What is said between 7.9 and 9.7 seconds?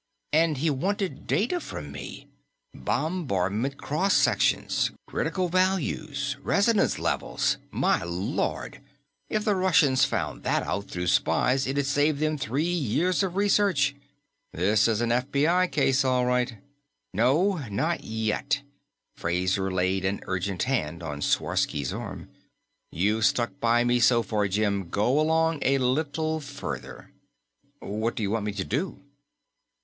Lord, if the